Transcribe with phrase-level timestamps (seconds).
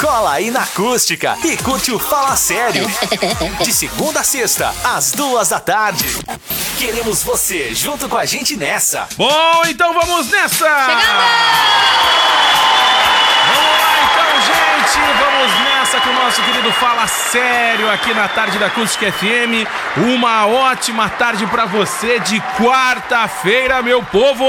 [0.00, 2.90] Cola aí na acústica e curte o Fala Sério.
[3.62, 6.06] De segunda a sexta, às duas da tarde.
[6.78, 9.06] Queremos você junto com a gente nessa.
[9.18, 10.64] Bom, então vamos nessa!
[10.64, 11.04] Vamos
[13.78, 14.98] lá então, gente!
[15.18, 19.68] Vamos nessa com o nosso querido Fala Sério aqui na tarde da Acústica FM.
[19.98, 24.46] Uma ótima tarde pra você de quarta-feira, meu povo!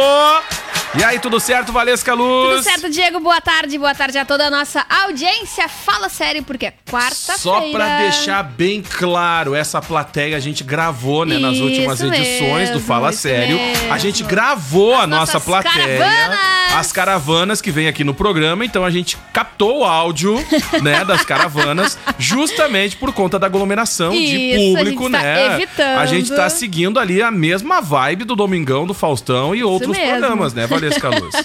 [0.93, 2.49] E aí, tudo certo, Valesca Luz?
[2.57, 3.21] Tudo certo, Diego?
[3.21, 5.69] Boa tarde, boa tarde a toda a nossa audiência.
[5.69, 7.37] Fala sério, porque é quarta-feira.
[7.39, 12.69] Só pra deixar bem claro, essa plateia a gente gravou, né, nas Isso últimas edições
[12.71, 13.55] do mesmo, Fala Sério.
[13.57, 13.93] mesmo.
[13.93, 15.97] A gente gravou a nossa plateia.
[15.97, 16.60] caravanas.
[16.73, 20.35] As caravanas que vem aqui no programa, então a gente captou o áudio,
[20.81, 25.55] né, das caravanas, justamente por conta da aglomeração de Isso, a público, gente tá né?
[25.55, 25.99] evitando.
[25.99, 30.17] A gente tá seguindo ali a mesma vibe do Domingão, do Faustão e outros mesmo.
[30.19, 31.35] programas, né, Valesca Luz?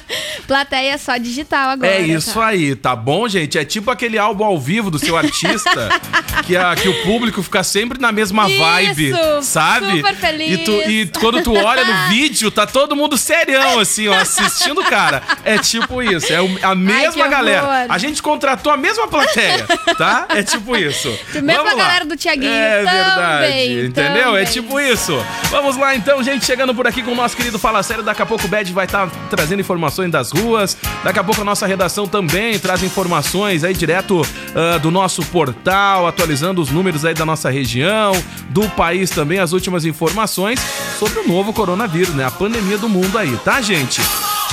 [0.46, 1.92] Plateia só digital agora.
[1.92, 2.46] É isso tá?
[2.46, 3.58] aí, tá bom, gente?
[3.58, 5.88] É tipo aquele álbum ao vivo do seu artista,
[6.46, 9.96] que, a, que o público fica sempre na mesma Isso, vibe, sabe?
[9.96, 10.60] super feliz.
[10.60, 14.82] E, tu, e quando tu olha no vídeo, tá todo mundo serião, assim, ó, assistindo,
[14.84, 15.15] cara.
[15.44, 17.62] É tipo isso, é a mesma que galera.
[17.64, 17.86] horror.
[17.88, 20.26] A gente contratou a mesma plateia, tá?
[20.30, 21.08] É tipo isso.
[21.34, 21.84] A mesma Vamos lá.
[21.84, 24.36] galera do Thiaguinho É também, verdade, entendeu?
[24.36, 25.16] É tipo isso.
[25.50, 28.02] Vamos lá então, gente, chegando por aqui com o nosso querido Fala Sério.
[28.02, 30.76] Daqui a pouco o Bad vai estar trazendo informações das ruas.
[31.04, 34.22] Daqui a pouco a nossa redação também traz informações aí direto
[34.54, 38.12] ah, do nosso portal, atualizando os números aí da nossa região,
[38.50, 40.60] do país também, as últimas informações
[40.98, 42.24] sobre o novo coronavírus, né?
[42.24, 44.00] A pandemia do mundo aí, tá, gente?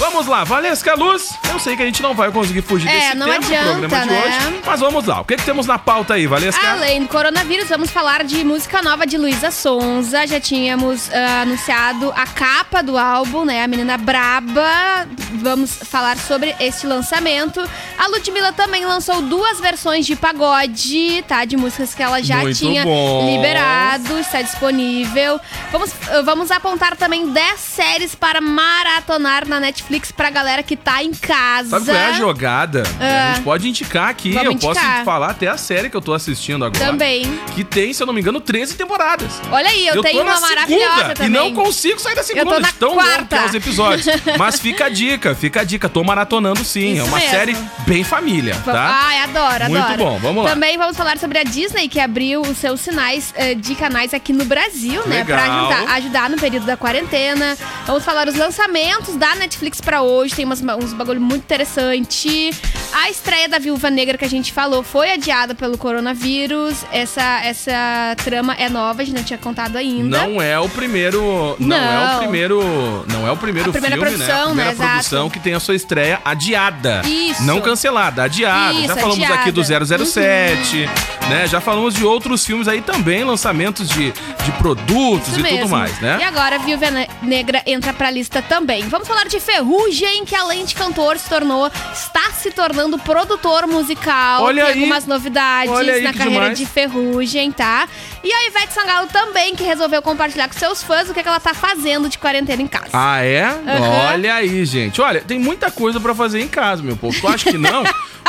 [0.03, 1.33] Vamos lá, Valesca Luz.
[1.49, 3.79] Eu sei que a gente não vai conseguir fugir É, desse não tema adianta, no
[3.87, 4.21] programa de né?
[4.49, 5.21] hoje, mas vamos lá.
[5.21, 6.71] O que, que temos na pauta aí, Valesca?
[6.71, 10.27] Além do coronavírus, vamos falar de música nova de Luísa Sonza.
[10.27, 13.63] Já tínhamos ah, anunciado a capa do álbum, né?
[13.63, 15.07] A menina braba.
[15.35, 17.61] Vamos falar sobre este lançamento.
[17.97, 21.45] A Ludmilla também lançou duas versões de pagode, tá?
[21.45, 23.25] De músicas que ela já Muito tinha bom.
[23.31, 25.39] liberado, está disponível.
[25.71, 25.91] Vamos,
[26.25, 31.69] vamos apontar também 10 séries para maratonar na Netflix pra galera que tá em casa.
[31.69, 32.83] Sabe qual é a jogada?
[32.99, 34.31] A gente pode indicar aqui.
[34.31, 35.03] Vamos eu posso indicar.
[35.05, 36.85] falar até a série que eu tô assistindo agora.
[36.85, 37.23] Também.
[37.55, 39.31] Que tem, se eu não me engano, 13 temporadas.
[39.51, 41.29] Olha aí, eu, tenho tô na uma maravilhosa segunda também.
[41.29, 42.45] e não consigo sair da segunda.
[42.55, 43.37] tô na tão longo quarta.
[43.37, 44.05] que é os episódios.
[44.37, 45.87] Mas fica a dica, fica a dica.
[45.89, 46.93] Tô maratonando sim.
[46.93, 47.31] é Isso uma mesmo.
[47.31, 48.99] série bem família, tá?
[49.03, 49.97] Ai, adoro, Muito adoro.
[49.97, 50.49] bom, vamos lá.
[50.51, 54.33] Também vamos falar sobre a Disney, que abriu os seus sinais eh, de canais aqui
[54.33, 55.23] no Brasil, né?
[55.23, 55.59] Pra Legal.
[55.71, 57.57] ajudar, ajudar no período da quarentena.
[57.85, 60.35] Vamos falar os lançamentos da Netflix pra hoje.
[60.35, 62.51] Tem umas, uns bagulho muito interessante.
[62.93, 66.85] A estreia da Viúva Negra que a gente falou foi adiada pelo coronavírus.
[66.91, 70.17] Essa, essa trama é nova, a gente não tinha contado ainda.
[70.17, 71.55] Não é o primeiro.
[71.59, 72.19] Não, é o Não.
[72.19, 73.05] primeiro.
[73.11, 74.17] Não é o primeiro A primeira filme, né?
[74.25, 74.75] produção, A primeira né?
[74.75, 74.91] Exato.
[74.91, 77.01] produção que tem a sua estreia adiada.
[77.05, 77.43] Isso.
[77.43, 78.73] Não cancelada, adiada.
[78.73, 79.41] Isso, Já falamos adiada.
[79.41, 80.89] aqui do 007,
[81.29, 81.47] né?
[81.47, 85.69] Já falamos de outros filmes aí também, lançamentos de, de produtos Isso e tudo mesmo.
[85.69, 86.17] mais, né?
[86.19, 88.87] E agora a Viúva Ne- Negra entra pra lista também.
[88.87, 94.43] Vamos falar de Ferrugem, que além de cantor se tornou, está se tornando produtor musical.
[94.43, 94.79] Olha Tem aí.
[94.79, 96.57] algumas novidades Olha aí, na carreira demais.
[96.57, 97.87] de Ferrugem, tá?
[98.21, 101.29] E a Ivete Sangalo também, que resolveu compartilhar com seus fãs o que, é que
[101.29, 102.89] ela tá fazendo de quarentena em casa.
[102.91, 103.45] Ah, é?
[103.45, 104.11] Aham.
[104.13, 104.99] Olha aí, gente.
[105.01, 107.19] Olha, tem muita coisa pra fazer em casa, meu povo.
[107.19, 107.83] Tu acha que não?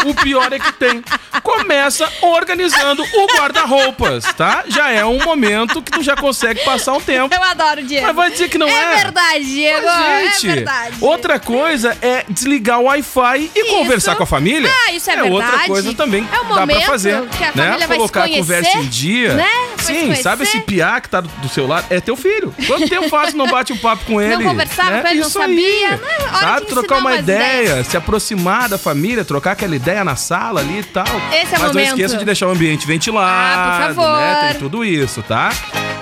[0.04, 1.02] o pior é que tem.
[1.42, 4.64] Começa organizando o guarda-roupas, tá?
[4.66, 7.34] Já é um momento que tu já consegue passar um tempo.
[7.34, 8.06] Eu adoro, Diego.
[8.06, 8.94] Mas vai dizer que não é?
[8.94, 9.86] É verdade, Diego.
[9.86, 10.96] Mas, gente, é verdade.
[11.00, 13.70] outra coisa é desligar o Wi-Fi e Isso.
[13.70, 14.70] conversar com a família.
[14.86, 15.68] Ah, isso é, outra verdade.
[15.68, 17.52] coisa também É um dá pra momento fazer, que a né?
[17.64, 19.34] família vai Colocar se a conversa conhecer, em dia.
[19.34, 19.48] né?
[19.78, 20.22] Sim, conhecer.
[20.22, 21.86] sabe esse piá que tá do, seu lado?
[21.90, 22.54] É teu filho.
[22.66, 24.44] Quanto tempo faz não bate um papo com ele?
[24.44, 25.02] conversava né?
[25.02, 25.96] com ele, não sabia, aí.
[25.96, 26.08] né?
[26.20, 27.86] Hora Sabe, trocar uma ideia, ideias.
[27.86, 31.04] se aproximar da família, trocar aquela ideia na sala ali e tal.
[31.32, 31.88] Esse é o Mas não momento.
[31.88, 34.16] esqueça de deixar o ambiente ventilado, Ah, por favor.
[34.20, 34.48] né?
[34.52, 35.50] Tem tudo isso, tá?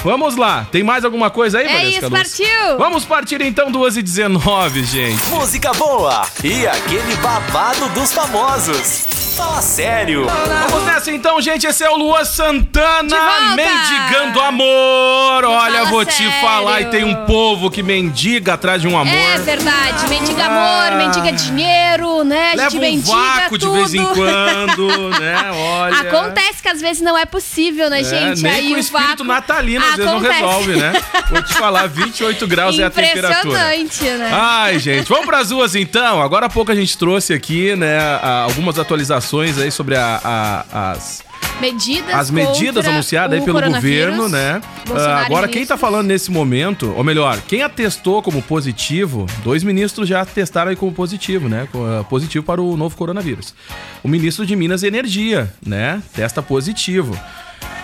[0.03, 0.67] Vamos lá.
[0.71, 2.13] Tem mais alguma coisa aí, É Valesca isso, Luz?
[2.13, 2.79] partiu!
[2.79, 5.25] Vamos partir então, 2 e 19 gente.
[5.27, 9.32] Música boa e aquele babado dos famosos.
[9.37, 10.27] Fala sério.
[10.71, 11.67] Vamos nessa então, gente.
[11.67, 13.17] Esse é o Lua Santana
[13.57, 15.45] mendigando amor.
[15.45, 16.33] Olha, Fala vou te sério.
[16.41, 16.83] falar.
[16.83, 19.13] E tem um povo que mendiga atrás de um amor.
[19.15, 20.07] É verdade.
[20.09, 20.97] Mendiga amor, Ah.
[20.97, 22.53] mendiga dinheiro, né?
[22.53, 23.73] A Leva gente um mendiga vácuo tudo.
[23.73, 25.51] de vez em quando, né?
[25.53, 26.01] Olha.
[26.01, 28.43] Acontece que às vezes não é possível, né, É, gente?
[28.43, 30.41] nem Aí com o espírito vácuo natalino às vezes não acontece.
[30.43, 30.93] resolve, né?
[31.31, 33.75] Vou te falar, 28 graus é a temperatura.
[33.77, 34.31] Impressionante, né?
[34.33, 36.21] Ai, gente, vamos pras ruas então.
[36.21, 37.99] Agora há pouco a gente trouxe aqui, né,
[38.45, 39.22] algumas atualizações
[39.63, 41.23] aí sobre a- a- as,
[41.61, 44.61] Medidas as medidas anunciadas aí pelo governo, né?
[44.91, 45.81] Ah, agora, quem tá ministros.
[45.81, 50.93] falando nesse momento, ou melhor, quem atestou como positivo, dois ministros já testaram aí como
[50.93, 51.69] positivo, né?
[51.75, 53.55] Ah, Positivo para o novo coronavírus.
[54.03, 56.03] O ministro de Minas e Energia, né?
[56.15, 57.17] Testa positivo.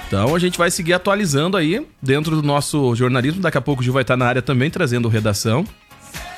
[0.08, 3.40] Então a gente vai seguir atualizando aí dentro do nosso jornalismo.
[3.42, 5.64] Daqui a pouco o Gil vai estar na área também trazendo redação.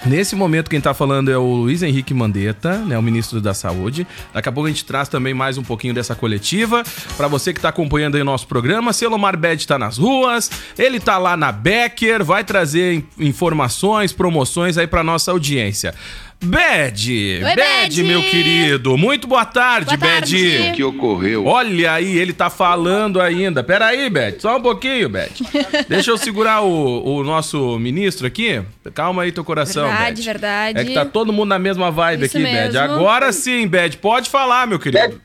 [0.06, 4.06] Nesse momento, quem tá falando é o Luiz Henrique Mandetta, né, o ministro da Saúde.
[4.32, 6.82] Daqui a pouco a gente traz também mais um pouquinho dessa coletiva.
[7.18, 10.98] Pra você que tá acompanhando aí o nosso programa, Selomar Bed tá nas ruas, ele
[10.98, 15.94] tá lá na Becker, vai trazer in- informações, promoções aí pra nossa audiência.
[16.42, 18.02] Bed, Oi, Bed.
[18.02, 20.36] meu querido, muito boa tarde, Boa tarde.
[20.36, 20.70] Bed.
[20.70, 21.44] O que ocorreu?
[21.44, 23.62] Olha aí, ele tá falando ainda.
[23.62, 25.28] Pera aí, Beth, só um pouquinho, Beth.
[25.86, 28.62] Deixa eu segurar o, o nosso ministro aqui.
[28.94, 30.24] Calma aí teu coração, Verdade, Beth.
[30.24, 30.78] verdade.
[30.78, 32.80] É que tá todo mundo na mesma vibe Isso aqui, mesmo.
[32.80, 35.20] Agora sim, Beth, pode falar, meu querido.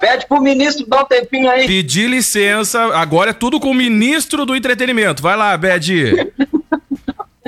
[0.00, 1.66] Pede pro ministro dar um tempinho aí.
[1.66, 5.22] Pedir licença, agora é tudo com o ministro do entretenimento.
[5.22, 5.78] Vai lá, Beth.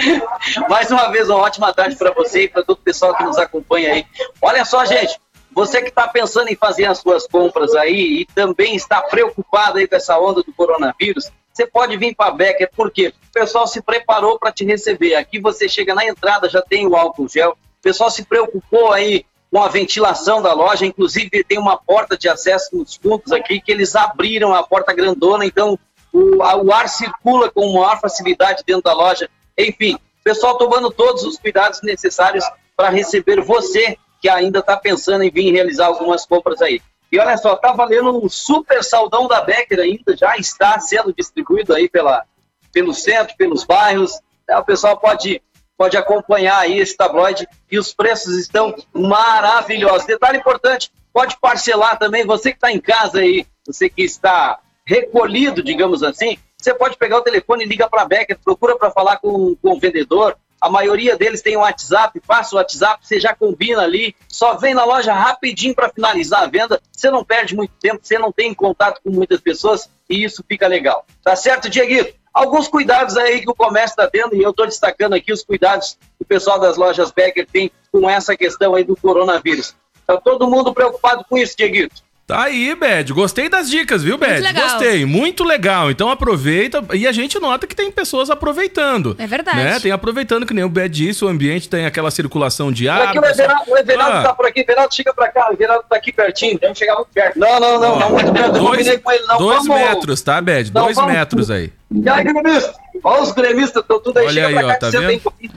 [0.69, 3.39] Mais uma vez, uma ótima tarde para você e para todo o pessoal que nos
[3.39, 4.07] acompanha aí.
[4.41, 5.19] Olha só, gente,
[5.53, 9.87] você que está pensando em fazer as suas compras aí e também está preocupado aí
[9.87, 13.83] com essa onda do coronavírus, você pode vir para a Becker, porque o pessoal se
[13.83, 15.15] preparou para te receber.
[15.17, 17.51] Aqui você chega na entrada, já tem o álcool gel.
[17.53, 22.29] O pessoal se preocupou aí com a ventilação da loja, inclusive tem uma porta de
[22.29, 25.77] acesso nos fundos aqui que eles abriram a porta grandona, então
[26.13, 29.29] o, a- o ar circula com maior facilidade dentro da loja.
[29.69, 32.45] Enfim, pessoal tomando todos os cuidados necessários
[32.77, 36.81] para receber você que ainda está pensando em vir realizar algumas compras aí.
[37.11, 41.75] E olha só, tá valendo um super saldão da Becker ainda, já está sendo distribuído
[41.75, 42.25] aí pela,
[42.73, 44.21] pelo centro, pelos bairros.
[44.49, 44.57] Né?
[44.57, 45.43] O pessoal pode,
[45.77, 50.07] pode acompanhar aí esse tabloide e os preços estão maravilhosos.
[50.07, 55.63] Detalhe importante, pode parcelar também, você que está em casa aí, você que está recolhido,
[55.63, 59.17] digamos assim, você pode pegar o telefone e liga para a Becker, procura para falar
[59.19, 60.37] com, com o vendedor.
[60.61, 64.75] A maioria deles tem um WhatsApp, passa o WhatsApp, você já combina ali, só vem
[64.75, 66.81] na loja rapidinho para finalizar a venda.
[66.93, 70.69] Você não perde muito tempo, você não tem contato com muitas pessoas e isso fica
[70.69, 71.07] legal.
[71.25, 72.15] Tá certo, Dieguito?
[72.33, 75.99] Alguns cuidados aí que o comércio está tendo, e eu estou destacando aqui os cuidados
[76.17, 79.75] que o pessoal das lojas Becker tem com essa questão aí do coronavírus.
[80.07, 82.03] Tá todo mundo preocupado com isso, Dieguito.
[82.31, 83.13] Tá aí, Bed.
[83.13, 84.41] Gostei das dicas, viu, Bed?
[84.41, 84.63] legal.
[84.71, 85.91] Gostei, muito legal.
[85.91, 86.83] Então aproveita.
[86.95, 89.17] E a gente nota que tem pessoas aproveitando.
[89.19, 89.57] É verdade.
[89.59, 89.81] Né?
[89.81, 93.09] Tem aproveitando, que nem o Bed disse, o ambiente tem aquela circulação de ar.
[93.09, 94.23] aqui, o Everaldo, o Everaldo Ah.
[94.23, 94.61] tá por aqui.
[94.61, 95.49] Everaldo, chega pra cá.
[95.51, 96.59] O Everaldo tá aqui pertinho.
[96.61, 97.39] Vamos chegar muito perto.
[97.39, 98.47] Não, não, não, não muito perto.
[98.57, 99.39] Eu Dois, combinei com ele, não.
[99.39, 100.73] dois Vamos- metros, tá, Bed?
[100.75, 101.73] Não, Dois vamos- metros aí.
[101.93, 102.75] E aí, gremista?
[103.03, 104.27] Olha os gremistas, estão tudo aí.
[104.27, 105.09] Olha chega aí, pra cá ó, que tá você vendo?
[105.09, 105.53] tem pouquinho.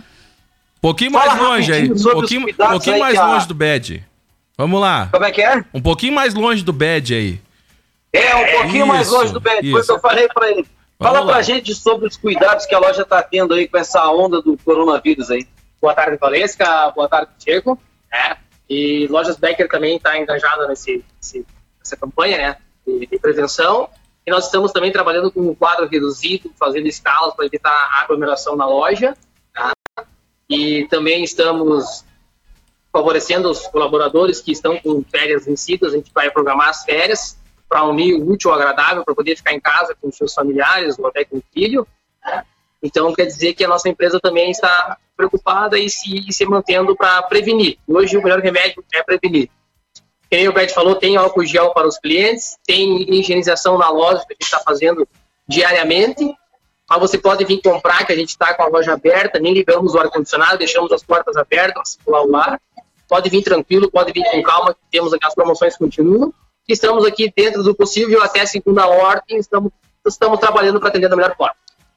[0.82, 1.88] Pouquinho Fala mais longe aí.
[1.90, 4.04] Pouquinho, pouquinho aí mais longe do Bed.
[4.58, 5.10] Vamos lá.
[5.12, 5.64] Como é que é?
[5.74, 7.42] Um pouquinho mais longe do Bed aí.
[8.12, 9.72] É, um pouquinho mais Isso, longe do bed.
[9.72, 10.68] Foi o que eu falei pra ele.
[11.00, 11.34] Vamos Fala lá.
[11.34, 14.56] pra gente sobre os cuidados que a loja tá tendo aí com essa onda do
[14.58, 15.48] coronavírus aí.
[15.82, 16.92] Boa tarde, Valesca.
[16.92, 17.80] Boa tarde, Diego.
[18.14, 18.38] É.
[18.70, 21.46] E Lojas Becker também está engajada nesse, nesse-
[21.80, 23.90] nessa campanha né, de, de prevenção.
[24.26, 28.56] E nós estamos também trabalhando com um quadro reduzido, fazendo escalas para evitar a aglomeração
[28.56, 29.18] na loja.
[29.56, 29.74] tá?
[30.48, 32.06] E também estamos
[32.94, 35.94] favorecendo os colaboradores que estão com férias vencidas.
[35.94, 37.36] A gente vai programar as férias
[37.68, 41.08] para unir o útil ao agradável, para poder ficar em casa com seus familiares ou
[41.08, 41.88] até com o filho.
[42.84, 46.96] Então, quer dizer que a nossa empresa também está preocupada e se, e se mantendo
[46.96, 47.80] para prevenir.
[47.88, 49.50] Hoje, o melhor remédio é prevenir.
[50.30, 54.34] Quem o Beth falou, tem álcool gel para os clientes, tem higienização na loja que
[54.34, 55.08] a gente está fazendo
[55.48, 56.36] diariamente.
[56.90, 59.96] Mas você pode vir comprar, que a gente está com a loja aberta, nem ligamos
[59.96, 62.62] o ar-condicionado, deixamos as portas abertas, circular o ar.
[63.14, 66.34] Pode vir tranquilo, pode vir com calma, temos aqui as promoções continuam.
[66.68, 69.72] Estamos aqui dentro do possível até segunda ordem, estamos,
[70.04, 71.54] estamos trabalhando para atender da melhor forma.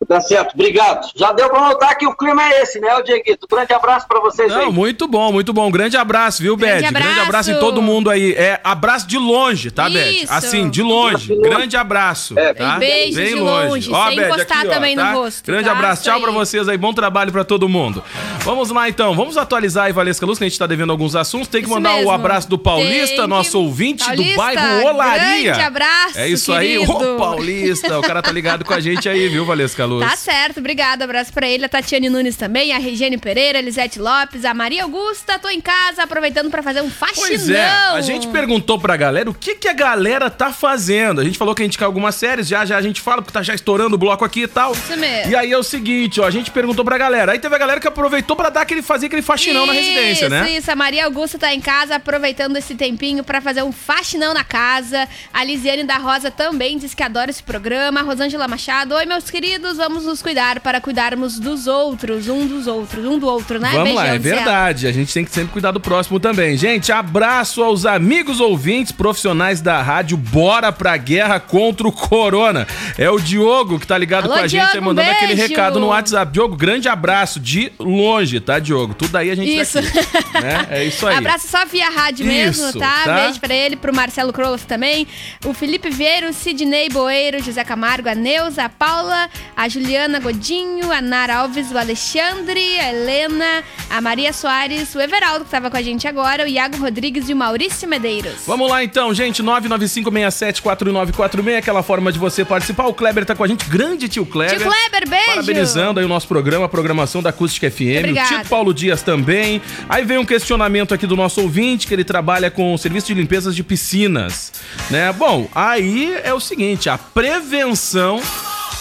[0.09, 1.09] Tá certo, obrigado.
[1.17, 3.47] Já deu pra notar que o clima é esse, né, o Dieguito?
[3.51, 4.73] Grande abraço pra vocês Não, aí.
[4.73, 5.71] muito bom, muito bom.
[5.71, 6.93] Grande abraço, viu, Grande Bed?
[6.93, 7.23] Grande abraço.
[7.29, 8.33] abraço em todo mundo aí.
[8.35, 10.25] É abraço de longe, tá, Bed?
[10.25, 10.33] Isso.
[10.33, 11.35] Assim, de longe.
[11.37, 12.39] Grande abraço.
[12.39, 12.77] É, tá?
[12.79, 13.69] Beijos Bem de longe.
[13.69, 15.13] longe, Ó, sem Bed, encostar aqui, ó, também no tá?
[15.13, 15.73] rosto, Grande tá?
[15.73, 16.05] abraço.
[16.05, 16.35] Tchau pra aí.
[16.35, 16.77] vocês aí.
[16.79, 18.03] Bom trabalho pra todo mundo.
[18.41, 19.15] Vamos lá, então.
[19.15, 21.49] Vamos atualizar aí, Valesca Luz, que a gente tá devendo alguns assuntos.
[21.49, 24.87] Tem que Isso mandar o abraço do Paulista, Tem que- nosso ouvinte do Paulista, bairro
[24.89, 25.43] Olaria.
[25.53, 26.93] grande abraço, É isso aí, querido.
[26.93, 27.99] ô Paulista.
[27.99, 29.96] O cara tá ligado com a gente aí, viu, Valesca Luz.
[30.01, 31.05] Tá certo, obrigada.
[31.05, 34.85] Abraço pra ele, a Tatiane Nunes também, a Regiane Pereira, a Elisete Lopes, a Maria
[34.85, 35.39] Augusta.
[35.39, 37.29] Tô em casa aproveitando pra fazer um faxinão.
[37.29, 41.21] Pois é, a gente perguntou pra galera o que, que a galera tá fazendo.
[41.21, 43.33] A gente falou que a gente quer algumas séries, já já a gente fala, porque
[43.33, 44.73] tá já estourando o bloco aqui e tal.
[44.73, 45.33] Isso mesmo.
[45.33, 47.33] E aí é o seguinte, ó, a gente perguntou pra galera.
[47.33, 50.49] Aí teve a galera que aproveitou pra dar aquele, fazer aquele faxinão na residência, né?
[50.49, 50.71] Isso, isso.
[50.71, 55.09] A Maria Augusta tá em casa aproveitando esse tempinho pra fazer um faxinão na casa.
[55.33, 58.01] A Lisiane da Rosa também diz que adora esse programa.
[58.01, 62.67] A Rosângela Machado, oi meus queridos, vamos nos cuidar para cuidarmos dos outros, um dos
[62.67, 63.71] outros, um do outro, né?
[63.73, 64.87] Vamos lá, é Beijão, verdade.
[64.89, 66.57] A gente tem que sempre cuidar do próximo também.
[66.57, 70.17] Gente, abraço aos amigos ouvintes profissionais da rádio.
[70.17, 72.67] Bora pra guerra contra o corona.
[72.99, 75.37] É o Diogo que tá ligado Alô, com a gente, Diogo, aí mandando um aquele
[75.37, 75.49] beijo.
[75.51, 76.33] recado no WhatsApp.
[76.33, 78.93] Diogo, grande abraço de longe, tá, Diogo?
[78.93, 79.81] Tudo aí a gente Isso.
[79.81, 79.99] daqui,
[80.43, 80.67] né?
[80.69, 81.17] É isso aí.
[81.17, 83.05] Abraço só via rádio mesmo, Isso, tá?
[83.05, 83.15] tá?
[83.23, 85.07] Beijo pra ele, pro Marcelo Kroloff também.
[85.45, 91.03] O Felipe Vieiro, Sidney Boeiro, José Camargo, a Neuza, a Paula, a Juliana Godinho, a
[91.03, 95.83] Nara Alves, o Alexandre, a Helena, a Maria Soares, o Everaldo, que tava com a
[95.83, 98.37] gente agora, o Iago Rodrigues e o Maurício Medeiros.
[98.47, 99.43] Vamos lá então, gente.
[99.43, 102.87] 995674946, aquela forma de você participar.
[102.87, 104.59] O Kleber tá com a gente, grande tio Kleber.
[104.59, 105.27] Tio Kleber, beijo!
[105.27, 107.99] Parabenizando aí o nosso programa, a programação da Acústica FM.
[107.99, 108.35] Obrigada.
[108.35, 109.61] O Tito Paulo Dias também.
[109.91, 113.15] Aí vem um questionamento aqui do nosso ouvinte, que ele trabalha com o serviço de
[113.15, 114.55] limpezas de piscinas,
[114.91, 115.13] né?
[115.13, 118.23] Bom, aí é o seguinte, a prevenção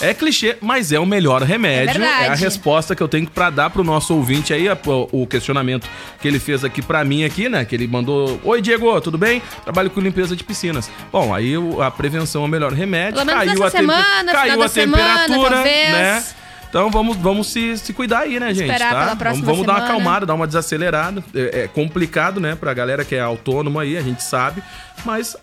[0.02, 1.90] é clichê, mas é o melhor remédio.
[1.96, 2.32] É verdade.
[2.32, 4.78] a resposta que eu tenho pra dar pro nosso ouvinte aí, a-
[5.12, 5.88] o questionamento
[6.22, 7.64] que ele fez aqui pra mim aqui, né?
[7.66, 9.42] Que ele mandou: "Oi, Diego, tudo bem?
[9.64, 10.90] Trabalho com limpeza de piscinas".
[11.12, 13.16] Bom, aí a prevenção é o melhor remédio.
[13.26, 16.24] Pelo caiu a semana, caiu a semana, temperatura, né?
[16.70, 18.70] Então vamos, vamos se, se cuidar aí, né, gente?
[18.70, 19.00] Esperar tá?
[19.06, 21.24] pela próxima vamos vamos dar uma acalmada, dar uma desacelerada.
[21.34, 24.62] É, é complicado, né, pra galera que é autônoma aí, a gente sabe.
[25.06, 25.38] Mas,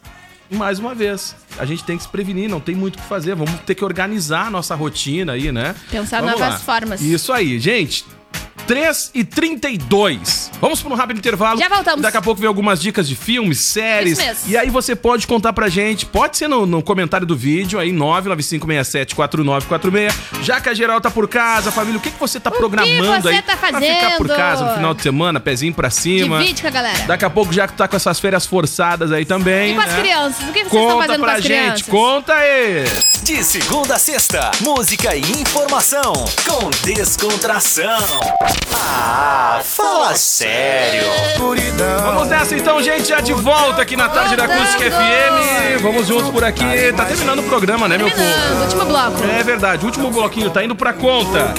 [0.54, 3.35] mais uma vez, a gente tem que se prevenir, não tem muito o que fazer.
[3.35, 5.75] Vamos ter que organizar a nossa rotina aí, né?
[5.90, 6.59] Pensar Vamos novas lá.
[6.59, 7.00] formas.
[7.00, 8.04] Isso aí, gente.
[8.66, 10.50] 3 e 32.
[10.61, 11.59] Vamos para um rápido intervalo.
[11.59, 12.02] Já voltamos.
[12.02, 14.19] Daqui a pouco vem algumas dicas de filmes, séries.
[14.19, 14.50] Isso mesmo.
[14.50, 17.90] E aí você pode contar pra gente, pode ser no, no comentário do vídeo, aí
[17.92, 20.12] 995674946.
[20.42, 23.28] Já que a geral tá por casa, família, o que, que você tá programando você
[23.28, 24.37] aí tá pra ficar por fazendo?
[24.37, 26.38] casa no final de semana, pezinho pra cima?
[26.38, 27.07] Divide com a galera.
[27.07, 29.73] Daqui a pouco, já que tu tá com essas férias forçadas aí também.
[29.73, 30.00] E com as né?
[30.00, 30.49] crianças?
[30.49, 31.88] O que vocês estão Conta fazendo com pra as gente, crianças?
[31.88, 32.85] conta aí!
[33.23, 36.12] De segunda a sexta, música e informação
[36.47, 37.99] com descontração.
[38.71, 41.02] Ah, fala sério.
[42.04, 45.81] Vamos nessa então, gente, já de volta aqui na tarde da Acústica FM.
[45.83, 46.64] Vamos juntos por aqui.
[46.97, 48.21] Tá terminando o programa, né, meu povo?
[48.23, 49.25] Terminando, último bloco.
[49.38, 51.54] É verdade, o último bloquinho tá indo pra conta.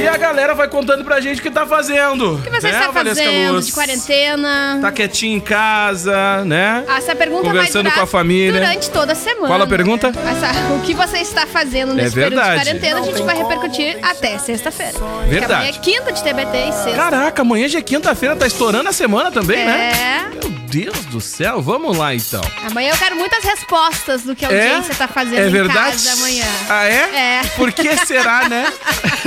[0.00, 2.34] E a galera vai contando pra gente o que tá fazendo.
[2.34, 3.66] O que você né, está Valesca fazendo Luz?
[3.66, 4.78] de quarentena?
[4.80, 6.84] Tá quietinho em casa, né?
[6.96, 8.52] Essa pergunta Conversando vai durar com a família.
[8.60, 9.46] durante toda a semana.
[9.48, 10.08] Qual a pergunta?
[10.08, 12.64] Essa- o que você está fazendo nesse período de verdade.
[12.64, 14.92] quarentena, a gente vai repercutir até sexta-feira.
[14.92, 15.54] Porque Verdade.
[15.54, 16.92] Amanhã é quinta de TBT e sexta.
[16.96, 19.92] Caraca, amanhã já é quinta-feira, tá estourando a semana também, né?
[19.92, 20.28] É.
[20.34, 22.40] Meu Deus do céu, vamos lá então.
[22.68, 24.68] Amanhã eu quero muitas respostas do que a É?
[24.68, 25.92] audiência tá fazendo É em verdade?
[25.92, 26.44] casa amanhã.
[26.68, 27.40] Ah, é?
[27.40, 27.42] É.
[27.56, 28.66] Por que será, né?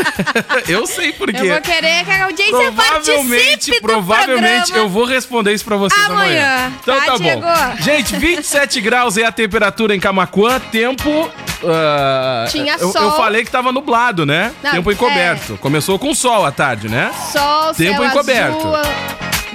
[0.67, 1.39] eu sei por quê.
[1.41, 4.77] Eu vou querer que a audiência Provavelmente, participe provavelmente programa.
[4.77, 6.43] eu vou responder isso pra vocês amanhã.
[6.45, 6.73] Amanhã.
[6.81, 7.83] Então Tá, tá, bom.
[7.83, 11.31] Gente, 27 graus é a temperatura em Camacuã, tempo.
[11.65, 13.01] Ah, Tinha eu, sol.
[13.01, 14.51] eu falei que tava nublado, né?
[14.63, 15.57] Não, tempo encoberto.
[15.57, 17.11] Começou com sol à tarde, né?
[17.31, 18.57] Sol, Tempo céu encoberto.
[18.67, 18.91] azul,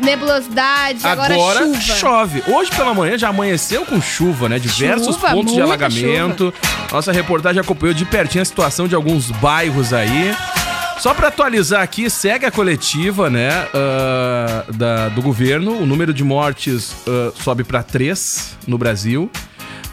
[0.02, 1.80] nebulosidade, agora, Agora, chuva.
[1.80, 2.42] chove.
[2.48, 4.58] Hoje pela manhã já amanheceu com chuva, né?
[4.58, 6.52] Diversos Chuva, pontos de alagamento.
[6.92, 10.34] Nossa reportagem acompanhou de pertinho a situação de alguns bairros aí.
[10.98, 15.80] Só pra atualizar aqui, segue a coletiva, né, ah, da- do governo.
[15.82, 19.30] O número de mortes ah, sobe pra três no Brasil.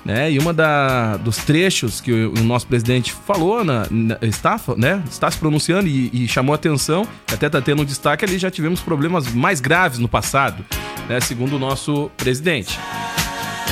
[0.04, 0.32] Né?
[0.32, 5.02] E uma da, dos trechos que o, o nosso presidente falou, na, na- está, né?
[5.10, 8.82] está se pronunciando e, e chamou atenção, até está tendo um destaque ali, já tivemos
[8.82, 10.66] problemas mais graves no passado,
[11.08, 11.20] né?
[11.20, 12.80] segundo o nosso presidente.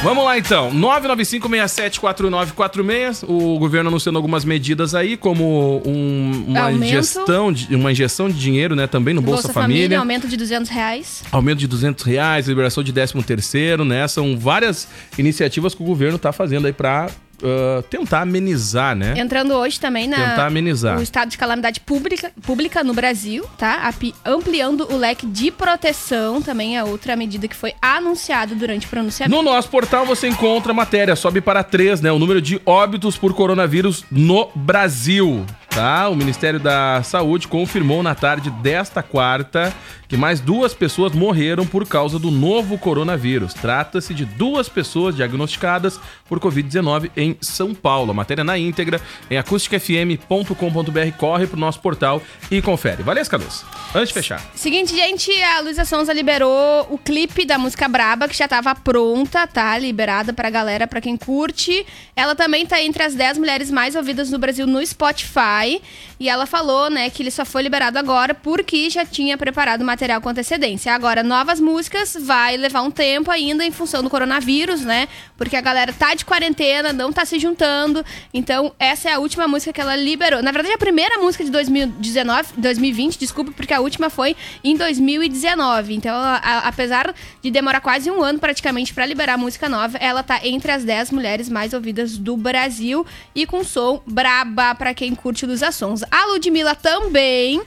[0.02, 6.86] Vamos lá então, 995674946, o governo anunciando algumas medidas aí, como um- uma Aumento.
[6.86, 10.00] injeção, de, uma injeção de dinheiro, né, também no Bolsa, Família.
[10.00, 11.22] aumento de 200 reais.
[11.30, 14.08] Aumento de 200 reais, liberação de 13 terceiro, né?
[14.08, 14.88] São várias
[15.18, 17.10] iniciativas que o governo tá fazendo aí pra
[17.44, 19.14] ah, tentar amenizar, né?
[19.18, 20.98] Entrando hoje também na Tentar amenizar.
[21.00, 23.92] o estado de calamidade pública, pública no Brasil, tá?
[24.26, 29.36] Ampliando o leque de proteção, também é outra medida que foi anunciada durante o pronunciamento.
[29.36, 32.12] No nosso portal você encontra a matéria, sobe para 3, né?
[32.12, 35.46] O número de óbitos por coronavírus no Brasil.
[35.70, 36.10] Tá?
[36.10, 39.74] O Ministério da Saúde confirmou na tarde desta quarta
[40.10, 43.54] que mais duas pessoas morreram por causa do novo coronavírus.
[43.54, 48.10] Trata-se de duas pessoas diagnosticadas por Covid-19 em São Paulo.
[48.10, 49.00] A matéria na íntegra
[49.30, 51.18] em acusticfm.com.br.
[51.18, 53.04] Corre pro nosso portal e confere.
[53.04, 53.64] Valeu, Caluz.
[53.94, 54.42] Antes de fechar.
[54.56, 59.46] Seguinte, gente, a Luísa Sonza liberou o clipe da música Braba, que já tava pronta,
[59.46, 59.78] tá?
[59.78, 61.86] Liberada pra galera, pra quem curte.
[62.16, 65.82] Ela também tá entre as 10 mulheres mais ouvidas no Brasil no Spotify pai
[66.20, 70.20] e ela falou, né, que ele só foi liberado agora porque já tinha preparado material
[70.20, 70.94] com antecedência.
[70.94, 75.08] Agora, novas músicas vai levar um tempo ainda em função do coronavírus, né?
[75.38, 78.04] Porque a galera tá de quarentena, não tá se juntando.
[78.34, 80.44] Então, essa é a última música que ela liberou.
[80.44, 85.94] Na verdade, a primeira música de 2019, 2020, desculpa, porque a última foi em 2019.
[85.94, 89.98] Então, a, a, apesar de demorar quase um ano praticamente para liberar a música nova,
[89.98, 94.94] ela tá entre as 10 mulheres mais ouvidas do Brasil e com som braba para
[94.94, 95.40] quem curte
[95.72, 96.04] Sons.
[96.12, 97.66] A Ludmilla também uh,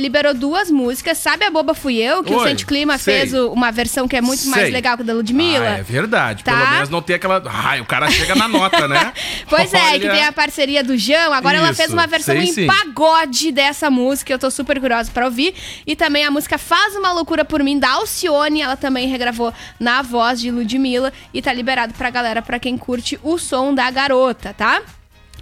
[0.00, 1.18] liberou duas músicas.
[1.18, 2.22] Sabe a Boba Fui Eu?
[2.24, 3.20] Que Oi, o Sente Clima sei.
[3.20, 4.72] fez o- uma versão que é muito mais Sei.
[4.72, 5.66] legal que a da Ludmilla.
[5.76, 6.42] Ah, é verdade.
[6.44, 6.56] Tá.
[6.56, 7.42] Pelo menos não tem aquela.
[7.46, 9.12] Ai, o cara chega na nota, né?
[9.48, 10.12] Pois é, que Olha.
[10.12, 11.32] tem a parceria do Jão.
[11.32, 12.66] Agora ela Isso, fez uma versão sei em sim.
[12.66, 14.32] pagode dessa música.
[14.32, 15.54] Eu tô super curiosa pra ouvir.
[15.86, 18.62] E também a música Faz Uma Loucura Por Mim, da Alcione.
[18.62, 21.12] Ela também regravou na voz de Ludmilla.
[21.34, 24.80] E tá liberado pra galera, pra quem curte o som da garota, tá?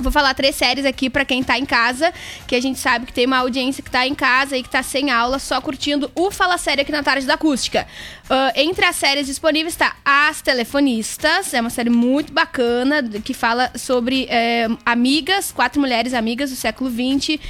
[0.01, 2.13] Vou falar três séries aqui pra quem tá em casa,
[2.47, 4.83] que a gente sabe que tem uma audiência que tá em casa e que tá
[4.83, 7.87] sem aula, só curtindo o Fala Série aqui na tarde da acústica.
[8.29, 13.73] Ah, entre as séries disponíveis tá As Telefonistas, é uma série muito bacana, que fala
[13.75, 17.41] sobre eh, amigas, quatro mulheres amigas do século XX,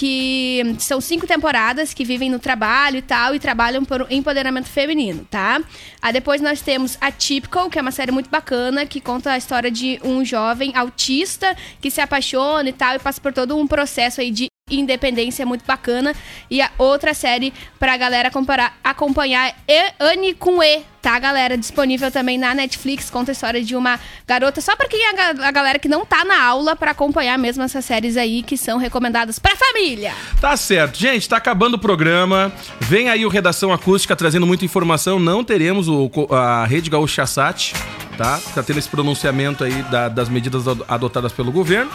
[0.00, 5.26] que são cinco temporadas, que vivem no trabalho e tal, e trabalham por empoderamento feminino,
[5.30, 5.60] tá?
[6.00, 9.36] Aí depois nós temos a Typical, que é uma série muito bacana, que conta a
[9.36, 13.66] história de um jovem autista que se apaixona e tal, e passa por todo um
[13.66, 16.14] processo aí de independência muito bacana.
[16.50, 21.56] E a outra série pra galera comparar, acompanhar é Anne com E, tá, galera?
[21.56, 23.08] Disponível também na Netflix.
[23.10, 25.88] Conta a história de uma garota, só pra quem é a, ga- a galera que
[25.88, 30.12] não tá na aula pra acompanhar mesmo essas séries aí que são recomendadas pra família.
[30.40, 30.98] Tá certo.
[30.98, 32.52] Gente, tá acabando o programa.
[32.80, 35.18] Vem aí o Redação Acústica trazendo muita informação.
[35.18, 37.72] Não teremos o, a Rede Gaúcha Sat,
[38.16, 38.38] tá?
[38.54, 41.90] Tá tendo esse pronunciamento aí da- das medidas ado- adotadas pelo governo.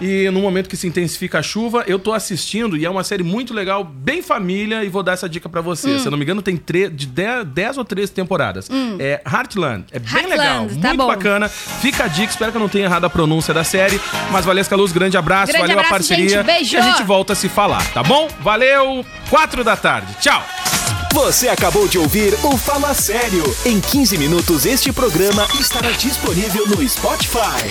[0.00, 3.22] E no momento que se intensifica a chuva, eu tô assistindo e é uma série
[3.22, 5.94] muito legal, bem família, e vou dar essa dica pra você.
[5.94, 5.98] Hum.
[5.98, 6.60] Se eu não me engano, tem
[6.92, 8.68] de 10 ou 13 temporadas.
[8.98, 9.84] É Heartland.
[9.92, 11.06] É bem Heartland, legal, tá muito bom.
[11.06, 11.48] bacana.
[11.48, 14.00] Fica a dica, espero que eu não tenha errado a pronúncia da série.
[14.30, 16.28] Mas Valesca Luz, grande abraço, Grande valeu a abraço, parceria.
[16.28, 16.46] gente.
[16.46, 16.74] Beijo.
[16.76, 18.28] E a gente volta a se falar, tá bom?
[18.40, 20.12] Valeu, 4 da tarde.
[20.20, 20.42] Tchau.
[21.12, 23.44] Você acabou de ouvir o Fala Sério.
[23.64, 27.70] Em 15 minutos, este programa estará disponível no Spotify.